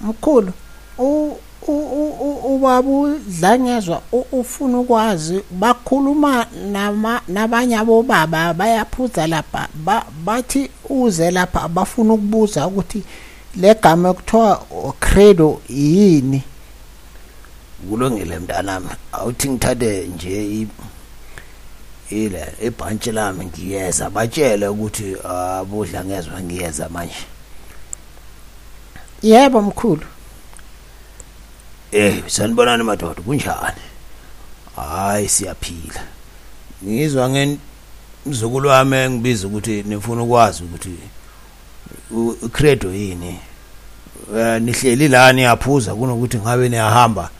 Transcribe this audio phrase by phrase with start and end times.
[0.00, 0.52] mkhulu
[0.98, 1.38] u
[2.54, 4.02] ubaba udlangezwa
[4.32, 6.46] ufuna ukwazi bakhuluma
[7.28, 9.68] nabanye abobaba bayaphuza lapha
[10.24, 13.02] bathi uze lapha bafuna ukubuza ukuthi
[13.56, 14.64] le gama ekuthiwa
[15.00, 16.42] credo yini?
[17.88, 20.66] Kulungile mntanami awuthi ngithathe nje
[22.10, 27.31] ile ibhantshi lami ngiyeza batshele ukuthi abudlangezwa ngiyeza manje.
[29.22, 30.02] Yebo mkhulu
[31.92, 33.82] Eh sanibonani madoda kunjani?
[34.76, 36.02] Hayi siyaphila.
[36.84, 40.90] Ngizwa ngemzukulu wami engibiza ukuthi nifuna ukwazi ukuthi
[42.42, 43.38] ucredo yini.
[44.36, 47.30] Eh nihleli la niyaphuza kunokuthi ngabe niyahamba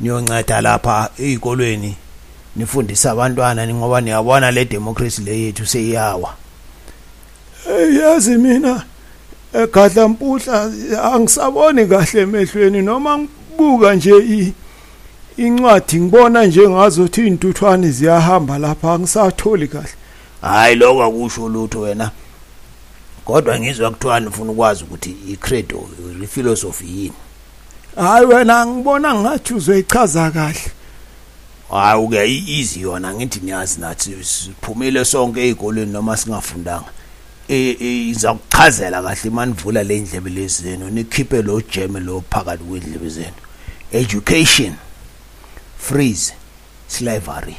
[0.00, 1.96] niyonceda lapha ezikolweni
[2.56, 6.34] nifundisa abantwana ngoba niyabona le democracy le yethu seyiyawa.
[7.70, 8.84] Eh yazi mina
[9.62, 13.26] egadla mpuhla angisaboni kahle emehlweni noma
[13.58, 14.52] buka nje
[15.36, 19.94] incwadi ngibona nje ngazothi intuthwane ziyahamba lapha angisatholi kahle.
[20.40, 22.10] Hayi lokho akusho lutho wena.
[23.24, 25.88] Kodwa ngizwa kuthiwa nifuna ukwazi ukuthi icredo
[26.22, 27.12] iphilosophy yini?
[27.96, 30.60] Hayi wena ngibona ngathi uzoyichaza kahle.
[31.70, 36.95] Hayi uke easy yona ngithi niyazi nathi siphumile sonke ezikolweni noma singafundanga.
[37.48, 43.36] Izakuchazela kahle manivula le ndlebe lezi zenu nikhiphe lo jeme lo phakathi kwendlebe zenu.
[43.92, 44.74] Education
[45.78, 46.34] freeze
[46.88, 47.56] slavery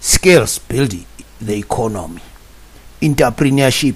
[0.00, 0.96] skills build
[1.40, 2.20] the economy
[3.00, 3.94] entrepreneurship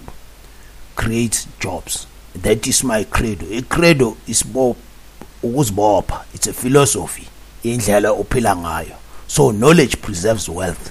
[0.96, 2.06] creates jobs.
[2.42, 3.46] That is my credo.
[3.50, 6.24] A credo is ukuzibopha.
[6.34, 7.26] It's a philosophy
[7.62, 8.96] indlela ophila ngayo.
[9.26, 10.90] So knowledge preserves wealth.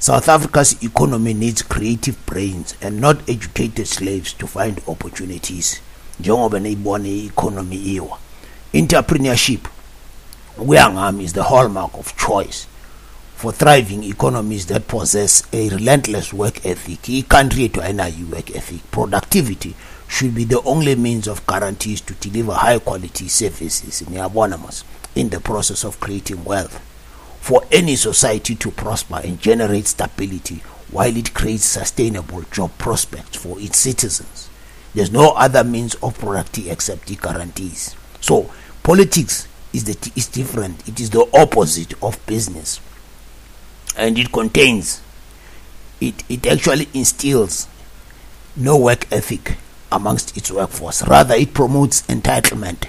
[0.00, 5.80] South Africa's economy needs creative brains and not educated slaves to find opportunities.
[6.20, 8.18] Njengoba neyibona i-economy iwa.
[8.72, 9.66] Entrepreneurship
[10.56, 12.66] kuyangami is the hallmark of choice
[13.34, 17.08] for thriving economies that possess a relentless work ethic.
[17.08, 18.88] I-country yethu ayinayo i-work ethic.
[18.92, 19.74] Productivity
[20.06, 24.02] should be the only means of guarantees to deliver high quality services.
[24.02, 26.80] In the process of creating wealth
[27.40, 33.58] for any society to prosper and generate stability while it creates sustainable job prospects for
[33.60, 34.48] its citizens.
[34.94, 37.94] There's no other means of productivity except the guarantees.
[38.20, 38.50] So
[38.82, 40.88] politics is the is different.
[40.88, 42.80] It is the opposite of business.
[43.96, 45.02] And it contains
[46.00, 47.68] it it actually instills
[48.56, 49.56] no work ethic
[49.92, 51.06] amongst its workforce.
[51.06, 52.88] Rather it promotes entitlement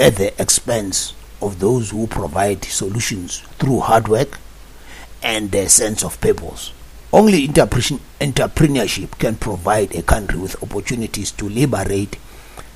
[0.00, 4.38] at the expense of those who provide solutions through hard work
[5.22, 6.72] and their sense of purpose.
[7.12, 12.16] Only entrepreneurship can provide a country with opportunities to liberate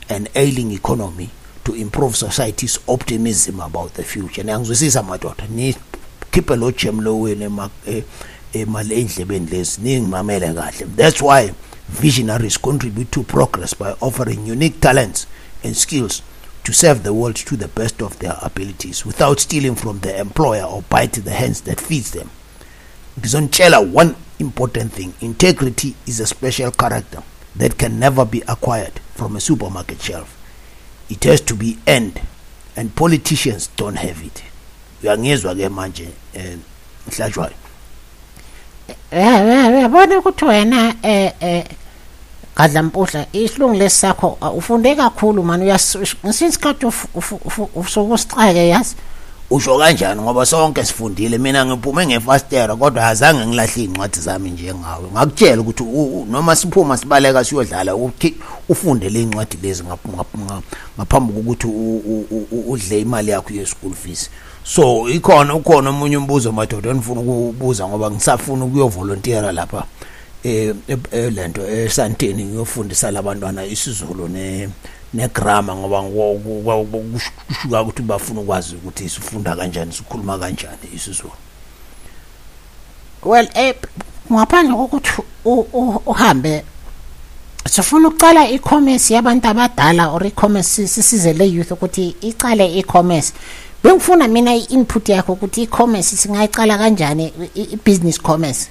[0.09, 1.31] an ailing economy
[1.65, 4.43] to improve society's optimism about the future.
[4.43, 7.71] Niyangizwisisa madoda nikhiphe lo gem lo wena
[8.53, 9.81] emali endlebeni lezi.
[9.81, 10.87] Ningimamele kahle.
[10.97, 11.53] That's why
[11.89, 15.27] visionaries contribute to progress by offering unique talents
[15.63, 16.23] and skills
[16.65, 20.63] to serve the world to the best of their abilities without stealing from the employer
[20.63, 22.31] or biting the hands that feeds them.
[23.21, 25.15] Ngizonitshela one important thing.
[25.21, 27.23] Integrity is a special character
[27.57, 30.39] that can never be acquired from a supermarket shelf.
[31.11, 32.21] It has to be earned
[32.77, 34.43] and politicians don't have it.
[35.03, 36.57] Uyangizwa ke manje eh
[37.09, 37.55] mhlajwayo?
[39.13, 41.65] Yabona ukuthi wena eh
[42.63, 46.87] eh gadla mpudla isilungu lesakho ufunde kakhulu mani uyasinsikhathi
[47.75, 48.97] usukusixake yazi?
[49.51, 50.23] Usho kanjani?
[50.23, 55.05] Ngoba sonke sifundile mina ngiphume ngefastera kodwa azange ngilahle incwadi zami njengawe.
[55.13, 55.85] Ngakutshela ukuthi
[56.31, 58.35] noma siphuma sibaleka siyodlala ukuthi
[58.69, 59.85] ufunde le incwadi lezi
[60.99, 61.67] ngaphambi kokuthi
[62.69, 64.31] udle imali yakho ye-school fees.
[64.65, 69.85] So ikhona ukhona omunye umbuzo madoda enifuna ukubuza ngoba ngisafuna ukuyovolontiera lapha.
[70.45, 70.75] Eh
[71.33, 74.69] lento esanteni ngiyofundisa labantwana isizulu ne
[75.15, 81.33] negrama ngoba kushuka ukuthi bafuna ukwazi ukuthi sifunda kanjani sikhuluma kanjani isizulu.
[83.23, 83.75] Well eh
[84.33, 85.23] ngaphandle kokuthi
[86.07, 86.65] uhambe
[87.71, 93.33] sifuna ukucala e-commerce yabantu abadala or e-commerce sisize le youth ukuthi icale e-commerce
[93.85, 98.69] bengifuna mina i-input yakho ukuthi i-commerce singayicala kanjani i-business commerce?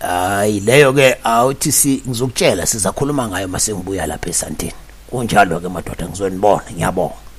[0.00, 4.72] Hayi leyo ke awuthi si ngizokutshela sizakhuluma ngayo masengibuya lapha esantini
[5.10, 7.29] kunjalo ke madoda ngizonibona ngiyabonga